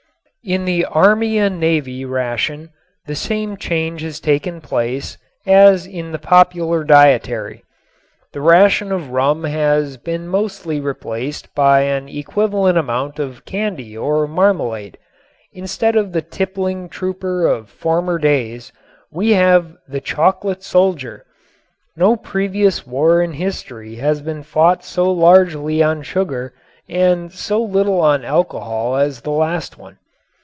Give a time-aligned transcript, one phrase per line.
[0.43, 2.71] In the army and navy ration
[3.05, 7.63] the same change has taken place as in the popular dietary.
[8.33, 14.25] The ration of rum has been mostly replaced by an equivalent amount of candy or
[14.25, 14.97] marmalade.
[15.53, 18.73] Instead of the tippling trooper of former days
[19.11, 21.23] we have "the chocolate soldier."
[21.95, 26.51] No previous war in history has been fought so largely on sugar
[26.89, 29.99] and so little on alcohol as the last one.